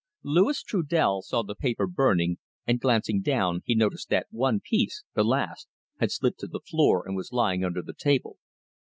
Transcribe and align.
Louis 0.23 0.63
Trudel 0.63 1.21
saw 1.21 1.43
the 1.43 1.53
paper 1.53 1.85
burning, 1.85 2.39
and, 2.65 2.79
glancing 2.79 3.21
down, 3.21 3.61
he 3.65 3.75
noticed 3.75 4.09
that 4.09 4.25
one 4.31 4.59
piece 4.59 5.03
the 5.13 5.23
last 5.23 5.67
had 5.99 6.09
slipped 6.09 6.39
to 6.39 6.47
the 6.47 6.59
floor 6.59 7.05
and 7.07 7.15
was 7.15 7.31
lying 7.31 7.63
under 7.63 7.83
the 7.83 7.93
table. 7.93 8.37